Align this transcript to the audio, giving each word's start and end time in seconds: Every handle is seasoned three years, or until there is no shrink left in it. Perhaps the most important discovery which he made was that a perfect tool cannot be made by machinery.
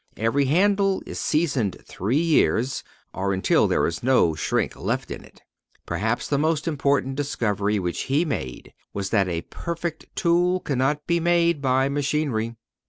Every 0.17 0.45
handle 0.45 1.03
is 1.05 1.19
seasoned 1.19 1.77
three 1.85 2.17
years, 2.17 2.83
or 3.13 3.33
until 3.33 3.67
there 3.67 3.85
is 3.85 4.01
no 4.01 4.33
shrink 4.33 4.75
left 4.75 5.11
in 5.11 5.23
it. 5.23 5.43
Perhaps 5.85 6.27
the 6.27 6.39
most 6.39 6.67
important 6.67 7.15
discovery 7.15 7.77
which 7.77 8.01
he 8.09 8.25
made 8.25 8.73
was 8.95 9.11
that 9.11 9.27
a 9.29 9.43
perfect 9.51 10.07
tool 10.15 10.59
cannot 10.61 11.05
be 11.05 11.19
made 11.19 11.61
by 11.61 11.87
machinery. 11.87 12.55